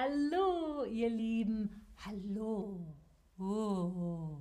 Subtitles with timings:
[0.00, 1.84] Hallo, ihr Lieben.
[2.06, 2.94] Hallo.
[3.36, 4.40] Oh.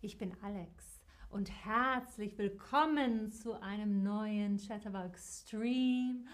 [0.00, 6.26] Ich bin Alex und herzlich willkommen zu einem neuen Chatterbox Stream.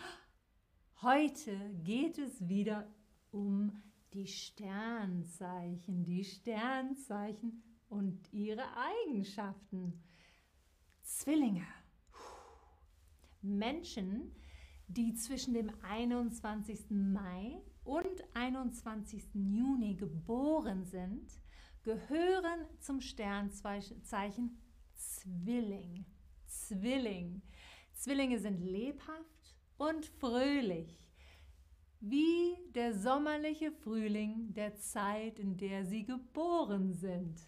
[1.03, 2.87] Heute geht es wieder
[3.33, 3.83] um
[4.13, 10.05] die Sternzeichen, die Sternzeichen und ihre Eigenschaften.
[11.03, 11.67] Zwillinge.
[13.43, 14.31] Menschen,
[14.87, 16.91] die zwischen dem 21.
[16.91, 19.35] Mai und 21.
[19.35, 21.31] Juni geboren sind,
[21.83, 24.59] gehören zum Sternzeichen
[24.95, 26.05] Zwilling.
[26.47, 27.43] Zwilling.
[27.95, 30.99] Zwillinge sind lebhaft und fröhlich,
[32.01, 37.41] wie der sommerliche Frühling der Zeit, in der sie geboren sind.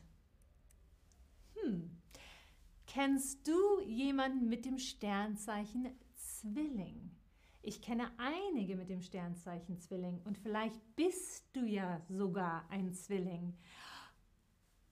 [1.55, 1.91] Hm.
[2.87, 7.16] Kennst du jemanden mit dem Sternzeichen Zwilling?
[7.67, 13.55] Ich kenne einige mit dem Sternzeichen Zwilling und vielleicht bist du ja sogar ein Zwilling.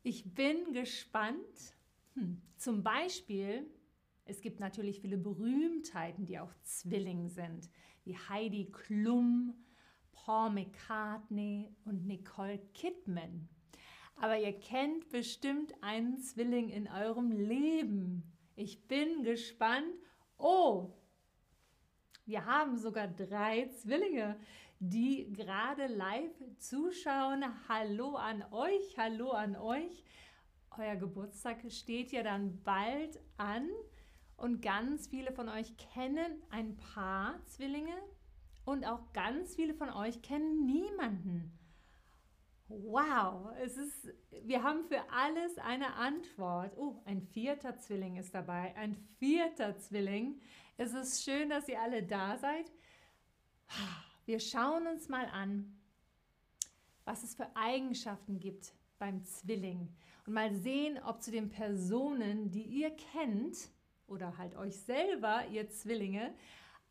[0.03, 1.77] Ich bin gespannt.
[2.15, 2.43] Hm.
[2.57, 3.65] Zum Beispiel,
[4.25, 7.71] es gibt natürlich viele Berühmtheiten, die auch Zwilling sind,
[8.03, 9.55] wie Heidi Klum,
[10.11, 13.49] Paul McCartney und Nicole Kidman.
[14.17, 18.33] Aber ihr kennt bestimmt einen Zwilling in eurem Leben.
[18.57, 19.95] Ich bin gespannt.
[20.39, 20.93] Oh,
[22.27, 24.37] wir haben sogar drei Zwillinge,
[24.79, 27.45] die gerade live zuschauen.
[27.69, 30.05] Hallo an euch, hallo an euch.
[30.77, 33.69] Euer Geburtstag steht ja dann bald an
[34.37, 37.97] und ganz viele von euch kennen ein paar Zwillinge
[38.65, 41.57] und auch ganz viele von euch kennen niemanden.
[42.69, 44.09] Wow, es ist,
[44.43, 46.77] wir haben für alles eine Antwort.
[46.79, 50.41] Oh, ein vierter Zwilling ist dabei, ein vierter Zwilling.
[50.77, 52.73] Es ist schön, dass ihr alle da seid.
[54.27, 55.73] Wir schauen uns mal an,
[57.05, 59.89] was es für Eigenschaften gibt beim Zwilling
[60.27, 63.57] und mal sehen, ob zu den Personen, die ihr kennt
[64.09, 66.35] oder halt euch selber, ihr Zwillinge,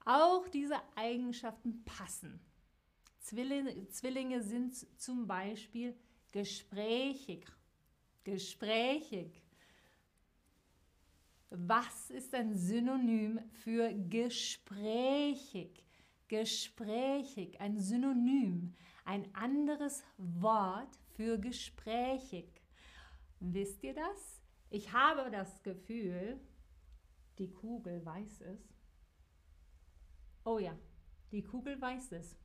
[0.06, 2.40] auch diese Eigenschaften passen.
[3.19, 5.94] Zwillinge, Zwillinge sind zum Beispiel
[6.31, 7.46] gesprächig,
[8.24, 9.43] gesprächig,
[11.56, 15.86] was ist ein Synonym für gesprächig?
[16.28, 18.74] Gesprächig, ein Synonym,
[19.06, 22.50] ein anderes Wort für gesprächig.
[23.40, 24.41] Wisst ihr das?
[24.72, 26.40] Ich habe das Gefühl,
[27.38, 28.74] die Kugel weiß es.
[30.44, 30.75] Oh ja,
[31.31, 32.35] die Kugel weiß es.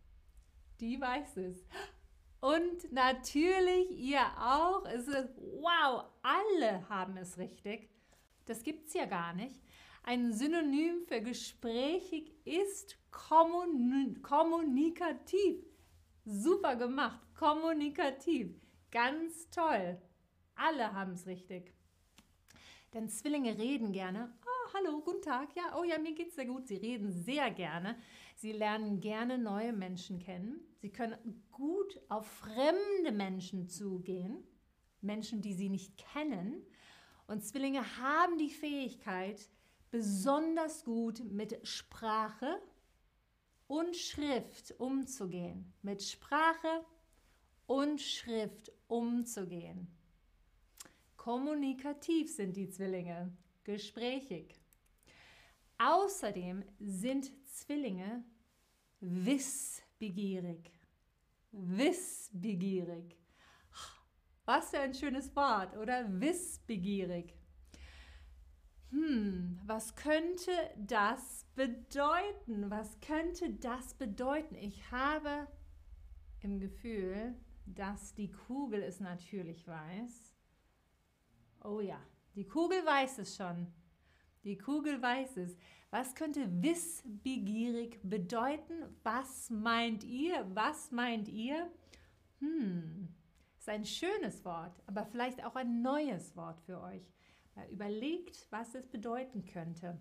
[0.81, 1.65] Die weiß es.
[2.41, 4.85] Und natürlich ihr auch.
[4.85, 7.89] Es ist, wow, alle haben es richtig.
[8.49, 9.61] Das gibt es ja gar nicht.
[10.05, 15.67] Ein Synonym für gesprächig ist kommun kommunikativ.
[16.25, 18.59] Super gemacht, kommunikativ.
[18.91, 20.01] Ganz toll.
[20.55, 21.75] Alle haben es richtig.
[22.95, 24.33] Denn Zwillinge reden gerne.
[24.47, 25.55] Oh, hallo, guten Tag.
[25.55, 26.69] Ja, oh ja, mir geht's sehr gut.
[26.69, 27.99] Sie reden sehr gerne.
[28.35, 30.61] Sie lernen gerne neue Menschen kennen.
[30.79, 34.43] Sie können gut auf fremde Menschen zugehen.
[35.03, 36.65] Menschen, die sie nicht kennen.
[37.29, 39.49] Und Zwillinge haben die Fähigkeit,
[39.91, 42.61] besonders gut mit Sprache
[43.67, 45.73] und Schrift umzugehen.
[45.83, 46.85] Mit Sprache
[47.67, 49.89] und Schrift umzugehen.
[51.19, 53.31] Kommunikativ sind die Zwillinge,
[53.63, 54.55] gesprächig.
[55.77, 58.25] Außerdem sind Zwillinge
[59.01, 60.71] wissbegierig.
[61.53, 63.19] Wissbegierig.
[64.49, 66.07] Was für ein schönes Wort, oder?
[66.23, 67.35] Wissbegierig.
[68.91, 72.71] Hm, was könnte das bedeuten?
[72.71, 74.55] Was könnte das bedeuten?
[74.55, 75.47] Ich habe
[76.41, 77.35] im Gefühl,
[77.67, 80.33] dass die Kugel es natürlich weiß.
[81.63, 82.01] Oh ja,
[82.35, 83.67] die Kugel weiß es schon.
[84.45, 85.59] Die Kugel weiß es.
[85.91, 88.97] Was könnte wissbegierig bedeuten?
[89.03, 90.47] Was meint ihr?
[90.55, 91.71] Was meint ihr?
[92.39, 93.15] Hm,
[93.69, 97.03] ist ein schönes Wort, aber vielleicht auch ein neues Wort für euch.
[97.71, 99.99] Überlegt, was es bedeuten könnte.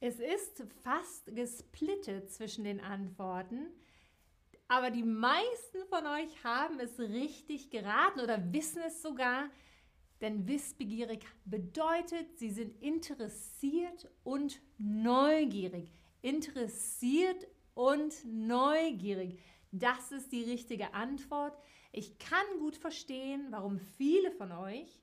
[0.00, 3.66] Es ist fast gesplittet zwischen den Antworten,
[4.68, 9.50] aber die meisten von euch haben es richtig geraten oder wissen es sogar,
[10.22, 15.92] denn wissbegierig bedeutet, sie sind interessiert und neugierig.
[16.22, 19.38] Interessiert und neugierig.
[19.72, 21.56] Das ist die richtige Antwort.
[21.92, 25.00] Ich kann gut verstehen, warum viele von euch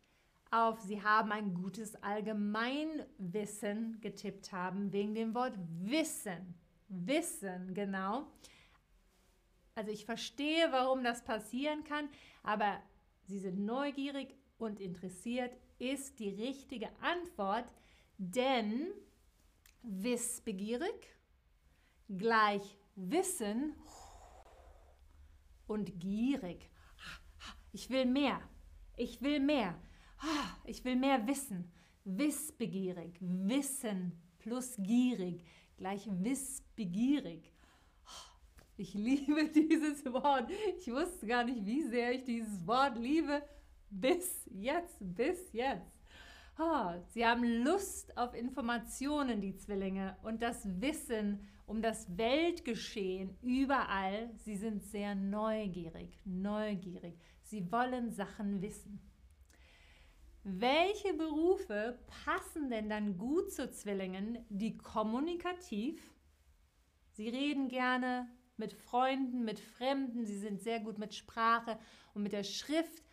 [0.50, 6.56] auf Sie haben ein gutes Allgemeinwissen getippt haben, wegen dem Wort Wissen.
[6.88, 8.28] Wissen, genau.
[9.76, 12.08] Also ich verstehe, warum das passieren kann,
[12.44, 12.82] aber
[13.24, 17.72] sie sind neugierig und interessiert, ist die richtige Antwort,
[18.18, 18.88] denn
[19.84, 21.16] wissbegierig
[22.10, 23.76] gleich Wissen
[25.68, 26.70] und gierig.
[27.72, 28.42] Ich will mehr.
[28.96, 29.80] Ich will mehr.
[30.66, 31.72] Ich will mehr wissen.
[32.04, 33.18] Wissbegierig.
[33.20, 35.44] Wissen plus gierig
[35.78, 37.54] gleich wissbegierig.
[38.76, 40.50] Ich liebe dieses Wort.
[40.78, 43.42] Ich wusste gar nicht, wie sehr ich dieses Wort liebe.
[43.90, 45.98] Bis jetzt, bis jetzt.
[47.14, 54.32] Sie haben Lust auf Informationen, die Zwillinge, und das Wissen um das Weltgeschehen überall.
[54.38, 57.20] Sie sind sehr neugierig, neugierig.
[57.44, 59.00] Sie wollen Sachen wissen.
[60.44, 66.02] Welche Berufe passen denn dann gut zu Zwillingen, die kommunikativ,
[67.12, 68.28] sie reden gerne,
[68.58, 70.26] mit Freunden, mit Fremden.
[70.26, 71.80] Sie sind sehr gut mit Sprache
[72.14, 73.04] und mit der Schrift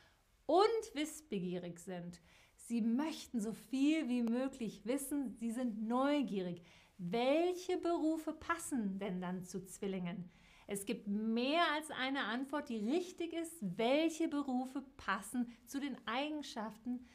[0.46, 2.20] und wissbegierig sind.
[2.56, 5.36] Sie möchten so viel wie möglich wissen.
[5.38, 6.62] Sie sind neugierig.
[6.96, 10.30] Welche Berufe passen denn dann zu Zwillingen?
[10.66, 13.56] Es gibt mehr als eine Antwort, die richtig ist.
[13.60, 17.06] Welche Berufe passen zu den Eigenschaften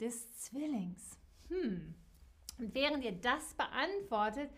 [0.00, 1.18] des Zwillings?
[1.48, 1.94] Hm.
[2.58, 4.50] Und während ihr das beantwortet,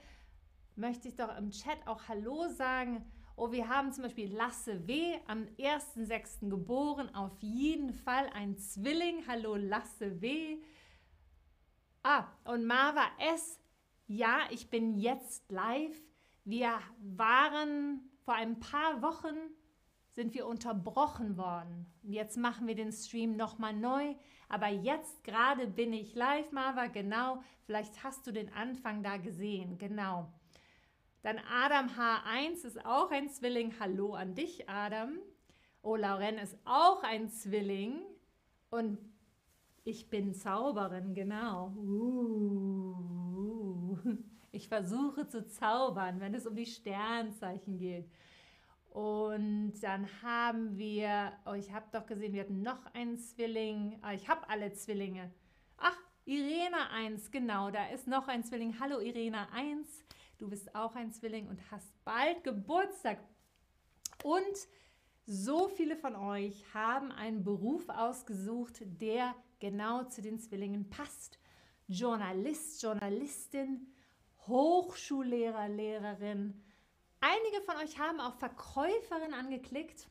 [0.77, 3.05] möchte ich doch im Chat auch Hallo sagen.
[3.37, 5.19] Oh, wir haben zum Beispiel Lasse W.
[5.27, 6.49] am 1.6.
[6.49, 7.15] geboren.
[7.15, 9.27] Auf jeden Fall ein Zwilling.
[9.27, 10.59] Hallo Lasse W.
[12.03, 13.60] Ah, und Marva S.
[14.12, 16.03] Ja, ich bin jetzt live.
[16.45, 19.37] Wir waren vor ein paar Wochen
[20.09, 21.87] sind wir unterbrochen worden.
[22.03, 24.17] Jetzt machen wir den Stream nochmal neu.
[24.49, 27.41] Aber jetzt gerade bin ich live, Marva, genau.
[27.67, 30.33] Vielleicht hast du den Anfang da gesehen, genau.
[31.23, 33.75] Dann Adam H1 ist auch ein Zwilling.
[33.79, 35.21] Hallo an dich, Adam.
[35.83, 38.01] Oh, Lauren ist auch ein Zwilling.
[38.71, 38.99] Und
[39.85, 41.69] ich bin Zauberin, genau.
[41.77, 43.19] Uh,
[44.53, 48.11] ich versuche zu zaubern, wenn es um die Sternzeichen geht.
[48.91, 53.99] Und dann haben wir, oh, ich habe doch gesehen, wir hatten noch einen Zwilling.
[54.03, 55.31] Ah, ich habe alle Zwillinge.
[55.77, 58.79] Ach, Irena 1, genau, da ist noch ein Zwilling.
[58.81, 60.05] Hallo Irena 1.
[60.39, 63.19] Du bist auch ein Zwilling und hast bald Geburtstag.
[64.25, 64.69] Und
[65.27, 71.40] so viele von euch haben einen Beruf ausgesucht, der genau zu den Zwillingen passt.
[71.91, 73.87] Journalist, Journalistin,
[74.47, 76.63] Hochschullehrer, Lehrerin.
[77.21, 80.09] Einige von euch haben auch Verkäuferin angeklickt.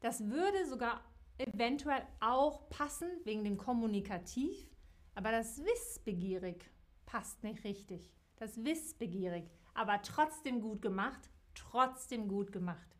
[0.00, 1.00] Das würde sogar
[1.38, 4.68] eventuell auch passen wegen dem Kommunikativ,
[5.14, 6.64] aber das Wissbegierig
[7.06, 12.96] passt nicht richtig das wissbegierig, aber trotzdem gut gemacht, trotzdem gut gemacht.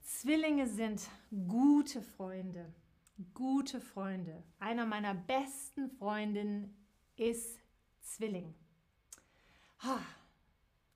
[0.00, 2.72] Zwillinge sind gute Freunde,
[3.34, 4.42] gute Freunde.
[4.58, 6.76] Einer meiner besten Freundinnen
[7.16, 7.58] ist
[8.00, 8.54] Zwilling.
[9.84, 10.00] Oh,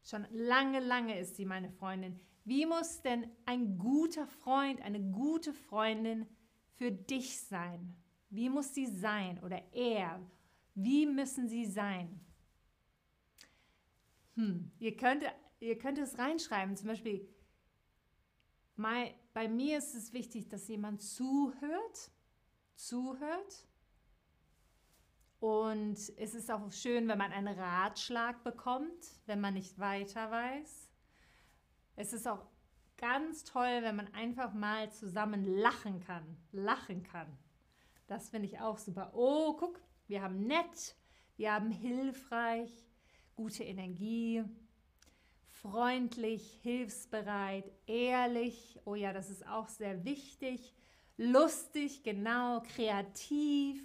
[0.02, 2.18] schon lange, lange ist sie meine Freundin.
[2.44, 6.26] Wie muss denn ein guter Freund, eine gute Freundin
[6.74, 7.94] für dich sein?
[8.30, 10.20] Wie muss sie sein oder er?
[10.74, 12.20] Wie müssen sie sein?
[14.34, 15.24] Hm, ihr, könnt,
[15.60, 17.28] ihr könnt es reinschreiben, zum Beispiel,
[19.34, 22.10] bei mir ist es wichtig, dass jemand zuhört,
[22.86, 23.66] zuhört.
[25.40, 30.88] Und es ist auch schön, wenn man einen Ratschlag bekommt, wenn man nicht weiter weiß.
[31.96, 32.46] Es ist auch
[32.96, 36.36] ganz toll, wenn man einfach mal zusammen lachen kann.
[36.52, 37.26] Lachen kann.
[38.06, 39.12] Das finde ich auch super.
[39.14, 40.96] Oh, guck, wir haben nett,
[41.36, 42.86] wir haben hilfreich,
[43.34, 44.44] gute Energie,
[45.48, 50.74] freundlich, hilfsbereit, ehrlich, oh ja, das ist auch sehr wichtig,
[51.16, 53.82] lustig, genau, kreativ,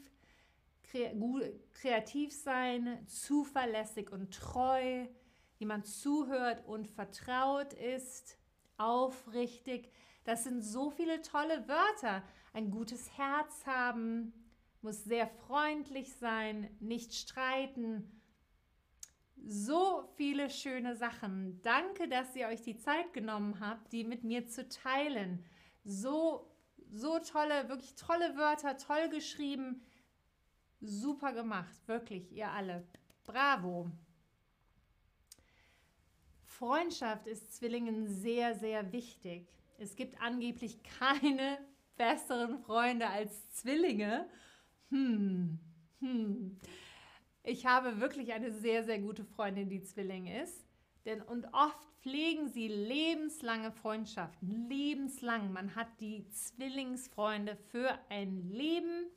[1.74, 5.06] kreativ sein, zuverlässig und treu,
[5.60, 8.38] jemand zuhört und vertraut ist,
[8.78, 9.92] aufrichtig.
[10.24, 12.24] Das sind so viele tolle Wörter.
[12.54, 14.34] Ein gutes Herz haben,
[14.82, 18.18] muss sehr freundlich sein, nicht streiten,
[19.46, 21.62] so viele schöne Sachen.
[21.62, 25.46] Danke, dass ihr euch die Zeit genommen habt, die mit mir zu teilen.
[25.84, 26.52] So,
[26.92, 29.82] so tolle, wirklich tolle Wörter, toll geschrieben.
[30.80, 32.88] Super gemacht, wirklich, ihr alle.
[33.24, 33.92] Bravo.
[36.44, 39.48] Freundschaft ist Zwillingen sehr, sehr wichtig.
[39.78, 41.60] Es gibt angeblich keine
[41.98, 44.28] besseren Freunde als Zwillinge.
[44.90, 45.60] Hm,
[46.00, 46.60] hm.
[47.44, 50.66] Ich habe wirklich eine sehr, sehr gute Freundin, die Zwilling ist.
[51.06, 55.52] Denn und oft pflegen sie lebenslange Freundschaften, lebenslang.
[55.52, 59.08] Man hat die Zwillingsfreunde für ein Leben,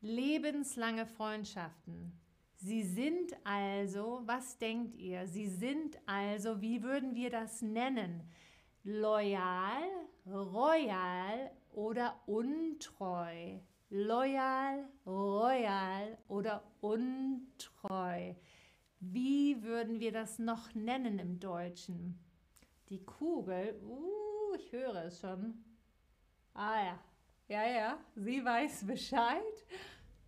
[0.00, 2.12] lebenslange Freundschaften.
[2.56, 5.28] Sie sind also, was denkt ihr?
[5.28, 8.28] Sie sind also, wie würden wir das nennen?
[8.82, 9.84] Loyal,
[10.26, 13.60] royal oder untreu?
[13.90, 18.34] Loyal, royal oder untreu?
[19.04, 22.20] Wie würden wir das noch nennen im Deutschen?
[22.88, 25.64] Die Kugel, uh, ich höre es schon.
[26.54, 27.04] Ah ja,
[27.48, 29.66] ja, ja, sie weiß Bescheid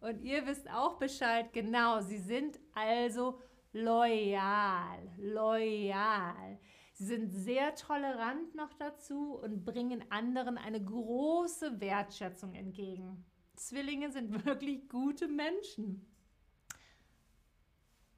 [0.01, 1.53] und ihr wisst auch Bescheid.
[1.53, 3.41] Genau, sie sind also
[3.73, 6.59] loyal, loyal.
[6.95, 13.25] Sie sind sehr tolerant noch dazu und bringen anderen eine große Wertschätzung entgegen.
[13.55, 16.05] Zwillinge sind wirklich gute Menschen.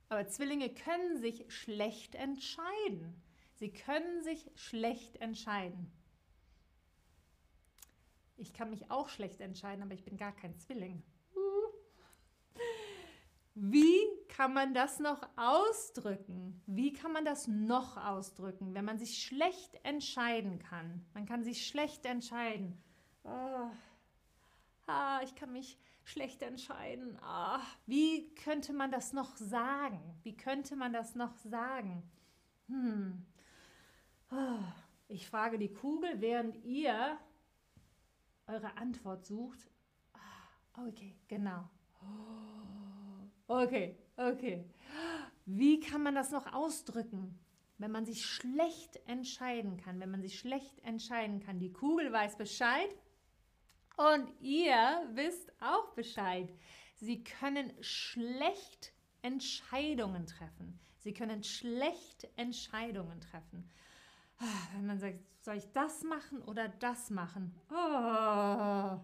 [0.09, 3.23] Aber Zwillinge können sich schlecht entscheiden.
[3.55, 5.91] Sie können sich schlecht entscheiden.
[8.37, 11.03] Ich kann mich auch schlecht entscheiden, aber ich bin gar kein Zwilling.
[13.59, 16.63] Wie kann man das noch ausdrücken?
[16.67, 21.07] Wie kann man das noch ausdrücken, wenn man sich schlecht entscheiden kann?
[21.15, 22.77] Man kann sich schlecht entscheiden.
[23.25, 23.71] Oh.
[24.87, 27.19] Ah, ich kann mich schlecht entscheiden.
[27.21, 30.01] Ah, wie könnte man das noch sagen?
[30.23, 32.03] Wie könnte man das noch sagen?
[32.69, 33.27] Hm.
[34.31, 34.59] Oh.
[35.09, 37.17] Ich frage die Kugel, während ihr
[38.49, 39.71] eure Antwort sucht.
[40.15, 41.69] Ah, okay, genau.
[43.47, 44.65] Okay, okay.
[45.45, 47.39] Wie kann man das noch ausdrücken?
[47.79, 51.61] Wenn man sich schlecht entscheiden kann, wenn man sich schlecht entscheiden kann.
[51.61, 52.89] Die Kugel weiß Bescheid
[53.97, 56.53] und ihr wisst auch Bescheid.
[56.97, 60.79] Sie können schlecht Entscheidungen treffen.
[60.99, 63.71] Sie können schlecht Entscheidungen treffen.
[64.75, 67.55] Wenn man sagt, soll ich das machen oder das machen?
[67.71, 69.01] Oh,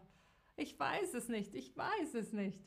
[0.57, 2.61] ich weiß es nicht, ich weiß es nicht.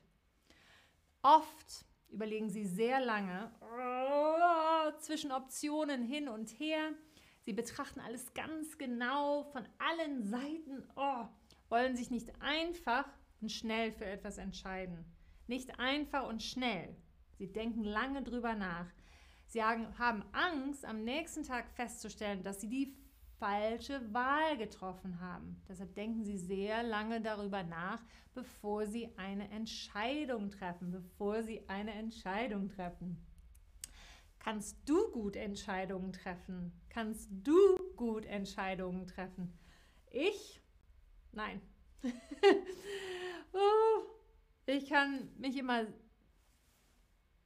[1.22, 6.94] Oft überlegen Sie sehr lange oh, zwischen Optionen hin und her.
[7.42, 11.26] Sie betrachten alles ganz genau von allen Seiten, oh,
[11.76, 13.06] wollen sich nicht einfach
[13.42, 15.04] und schnell für etwas entscheiden.
[15.46, 16.96] Nicht einfach und schnell.
[17.34, 18.88] Sie denken lange drüber nach.
[19.48, 22.96] Sie haben Angst, am nächsten Tag festzustellen, dass sie die
[23.40, 25.62] falsche Wahl getroffen haben.
[25.68, 28.02] Deshalb denken Sie sehr lange darüber nach,
[28.34, 33.18] bevor Sie eine Entscheidung treffen, bevor Sie eine Entscheidung treffen.
[34.40, 36.72] Kannst du gut Entscheidungen treffen?
[36.88, 37.58] Kannst du
[37.98, 39.60] gut Entscheidungen treffen?
[40.10, 40.62] Ich?
[41.36, 41.62] Nein.
[43.54, 44.02] oh,
[44.66, 45.86] ich kann mich immer,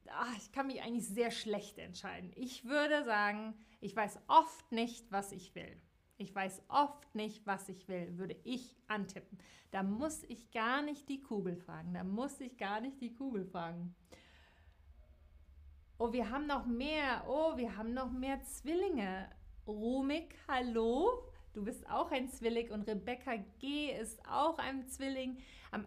[0.06, 2.32] ach, ich kann mich eigentlich sehr schlecht entscheiden.
[2.36, 5.80] Ich würde sagen, ich weiß oft nicht, was ich will.
[6.18, 9.38] Ich weiß oft nicht, was ich will, würde ich antippen.
[9.70, 11.94] Da muss ich gar nicht die Kugel fragen.
[11.94, 13.94] Da muss ich gar nicht die Kugel fragen.
[15.98, 17.24] Oh, wir haben noch mehr.
[17.26, 19.30] Oh, wir haben noch mehr Zwillinge.
[19.66, 21.29] Rumik, hallo.
[21.52, 23.90] Du bist auch ein Zwilling und Rebecca G.
[23.90, 25.38] ist auch ein Zwilling
[25.72, 25.84] am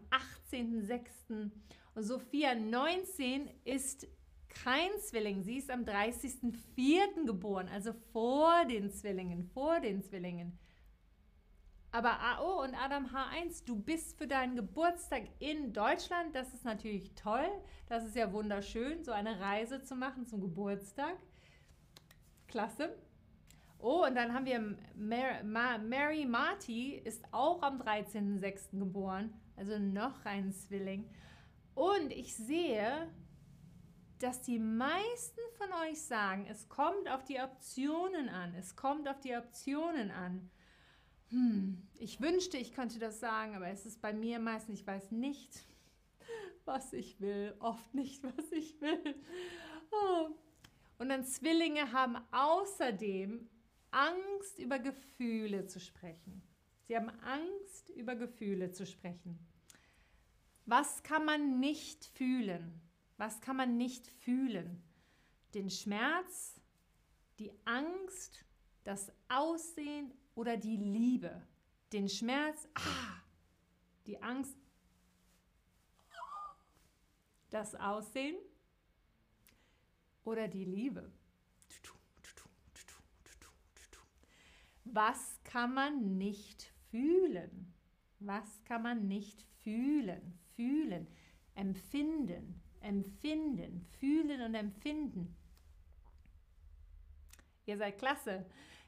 [0.52, 1.52] 18.06.
[1.96, 4.08] Und Sophia 19 ist
[4.50, 5.44] kein Zwilling.
[5.44, 7.26] Sie ist am 30.04.
[7.26, 10.60] geboren, also vor den Zwillingen, vor den Zwillingen.
[11.92, 16.34] Aber AO und Adam H1, du bist für deinen Geburtstag in Deutschland.
[16.34, 17.48] Das ist natürlich toll.
[17.88, 21.16] Das ist ja wunderschön, so eine Reise zu machen zum Geburtstag.
[22.48, 22.96] Klasse.
[23.86, 28.80] Oh, und dann haben wir Mary, Mary Marty, ist auch am 13.06.
[28.80, 29.34] geboren.
[29.58, 31.10] Also noch ein Zwilling.
[31.76, 33.12] Und ich sehe,
[34.20, 38.56] dass die meisten von euch sagen, es kommt auf die Optionen an.
[38.56, 40.50] Es kommt auf die Optionen an.
[41.28, 45.12] Hm, ich wünschte, ich könnte das sagen, aber es ist bei mir meistens, ich weiß
[45.12, 45.66] nicht,
[46.64, 47.54] was ich will.
[47.60, 49.16] Oft nicht, was ich will.
[49.92, 50.30] Oh.
[51.00, 53.50] Und dann Zwillinge haben außerdem
[53.94, 56.42] Angst, über Gefühle zu sprechen.
[56.88, 59.40] Sie haben Angst, über Gefühle zu sprechen.
[60.66, 62.82] Was kann man nicht fühlen?
[63.18, 64.84] Was kann man nicht fühlen?
[65.54, 66.60] Den Schmerz,
[67.40, 68.44] die Angst,
[68.84, 71.46] das Aussehen oder die Liebe.
[71.92, 73.22] Den Schmerz, ah,
[74.08, 74.58] die Angst,
[77.50, 78.38] das Aussehen
[80.24, 81.12] oder die Liebe.
[84.94, 87.74] Was kann man nicht fühlen?
[88.20, 90.38] Was kann man nicht fühlen?
[90.56, 91.08] Fühlen,
[91.56, 95.36] empfinden, empfinden, fühlen und empfinden.
[97.66, 98.46] Ihr seid klasse.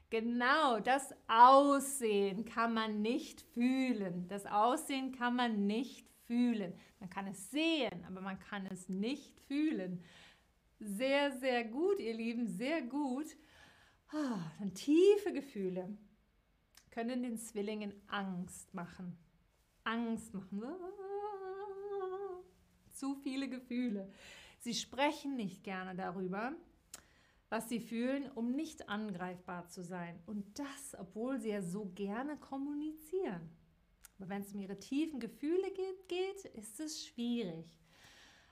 [0.08, 4.28] Genau, das Aussehen kann man nicht fühlen.
[4.28, 6.72] Das Aussehen kann man nicht fühlen.
[7.00, 10.04] Man kann es sehen, aber man kann es nicht fühlen.
[10.78, 13.26] Sehr, sehr gut, ihr Lieben, sehr gut.
[14.18, 15.94] Ah, dann tiefe Gefühle
[16.90, 19.14] können den Zwillingen Angst machen.
[19.84, 20.62] Angst machen.
[22.92, 24.10] Zu viele Gefühle.
[24.58, 26.54] Sie sprechen nicht gerne darüber,
[27.50, 30.18] was sie fühlen, um nicht angreifbar zu sein.
[30.24, 33.50] Und das, obwohl sie ja so gerne kommunizieren.
[34.18, 37.66] Aber wenn es um ihre tiefen Gefühle geht, geht, ist es schwierig.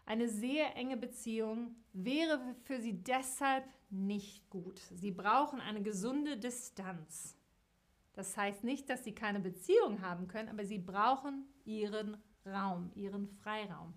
[0.04, 4.78] Eine sehr enge Beziehung wäre für sie deshalb nicht gut.
[4.92, 7.36] Sie brauchen eine gesunde Distanz.
[8.14, 13.28] Das heißt nicht, dass sie keine Beziehung haben können, aber sie brauchen ihren Raum, ihren
[13.28, 13.94] Freiraum.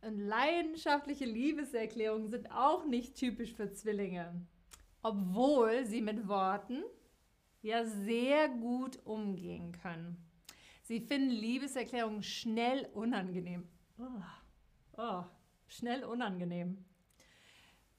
[0.00, 4.46] Und leidenschaftliche Liebeserklärungen sind auch nicht typisch für Zwillinge,
[5.02, 6.82] obwohl sie mit Worten
[7.62, 10.18] ja sehr gut umgehen können.
[10.82, 13.66] Sie finden Liebeserklärungen schnell unangenehm.
[13.98, 15.24] Oh, oh,
[15.66, 16.84] schnell unangenehm.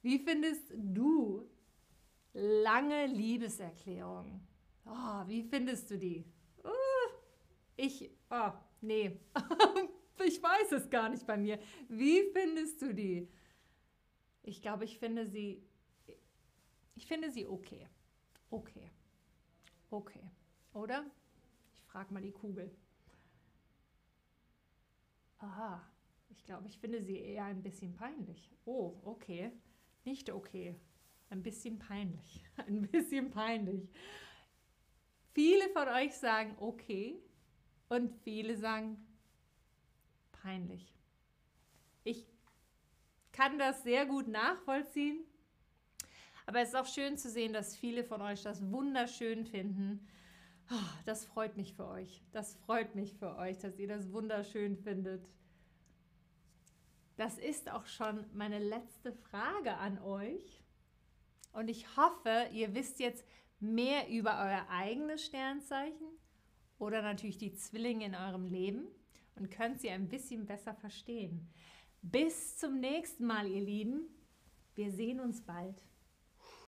[0.06, 1.50] Wie findest du
[2.34, 4.40] lange Liebeserklärungen?
[4.86, 6.24] Oh, wie findest du die?
[6.64, 7.10] Oh,
[7.76, 9.20] ich, oh, nee.
[10.24, 11.58] ich weiß es gar nicht bei mir.
[11.90, 13.28] Wie findest du die?
[14.44, 15.64] Ich glaube, ich finde sie,
[16.94, 17.90] ich finde sie okay.
[18.52, 18.92] Okay.
[19.90, 20.30] Okay.
[20.74, 21.04] Oder?
[21.80, 22.70] Ich frage mal die Kugel.
[25.40, 25.82] Aha.
[26.30, 28.52] Ich glaube, ich finde sie eher ein bisschen peinlich.
[28.66, 29.52] Oh, okay.
[30.06, 30.76] Nicht okay.
[31.30, 32.44] Ein bisschen peinlich.
[32.68, 33.90] Ein bisschen peinlich.
[35.34, 37.20] Viele von euch sagen okay
[37.90, 39.06] und viele sagen
[40.32, 40.94] peinlich.
[42.04, 42.26] Ich
[43.32, 45.26] kann das sehr gut nachvollziehen,
[46.46, 50.08] aber es ist auch schön zu sehen, dass viele von euch das wunderschön finden.
[50.70, 52.24] Ah, das freut mich für euch.
[52.32, 55.30] Das freut mich für euch, dass ihr das wunderschön findet.
[57.17, 60.62] Das ist auch schon meine letzte Frage an euch.
[61.54, 63.25] Und ich hoffe, ihr wisst jetzt
[63.60, 66.08] mehr über euer eigenes Sternzeichen
[66.78, 68.88] oder natürlich die Zwillinge in eurem Leben
[69.36, 71.49] und könnt sie ein bisschen besser verstehen.
[72.01, 74.01] Bis zum nächsten Mal, ihr Lieben.
[74.75, 75.82] Wir sehen uns bald.